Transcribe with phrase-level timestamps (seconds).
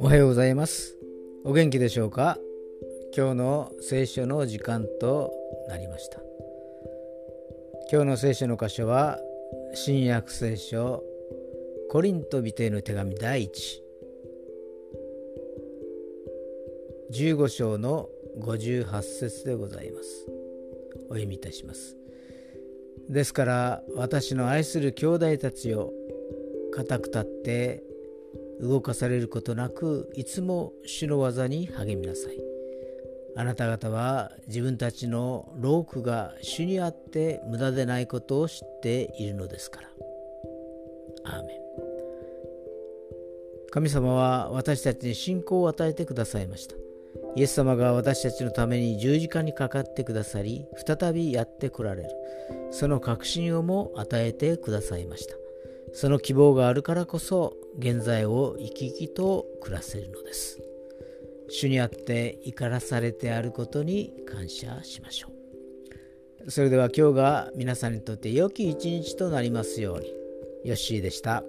[0.00, 0.96] おはようございます。
[1.44, 2.36] お元気でしょうか？
[3.16, 5.32] 今日の聖書の時間と
[5.68, 6.20] なりました。
[7.92, 9.20] 今日の聖書の箇所は
[9.74, 11.04] 新約聖書
[11.88, 13.48] コリント人への手紙第
[17.12, 18.08] 115章の
[18.40, 20.26] 58節でございます。
[21.08, 22.01] お読みいたします。
[23.08, 25.92] ですから私の愛する兄弟たちよ
[26.72, 27.82] 固く立って
[28.60, 32.38] 動かされることなくいつも主の技に励みなさい。
[33.34, 39.88] あなた方は自分たちの労苦が主にあって無駄でないことを知っているのですから。
[41.24, 41.62] アーメン。
[43.70, 46.76] 神様は私たちに信仰を与えてくださいました。
[47.34, 52.10] イエス様が私たちのために十字架にかかってくださり再びやってこられる。
[52.70, 55.34] その確信をも与えてくださいました。
[55.92, 60.60] その希望があるからこそ現在を生き生きと暮らせるのです。
[61.48, 65.28] 主にあって怒らされてあることに感謝しましょ
[66.46, 66.50] う。
[66.50, 70.12] それでは今日が皆さんにとって良き一日となりますように。
[70.64, 71.44] ヨッシーでした。